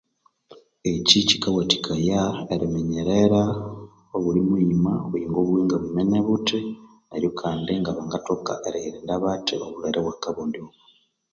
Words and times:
Ekyi 0.91 1.19
kyikawathikaya 1.27 2.21
eriminyerera 2.53 3.41
obuli 4.15 4.41
muyima 4.49 4.91
obuyingo 5.05 5.39
bwiwe 5.41 5.61
ngabumene 5.65 6.17
buthi 6.27 6.59
neryu 7.09 7.31
kandi 7.41 7.71
ngabangathoka 7.81 8.53
eriyirinda 8.67 9.13
bathi 9.23 9.53
obulhwere 9.65 9.99
bwa 10.03 10.15
kabonde 10.23 10.57
obu 10.65 10.73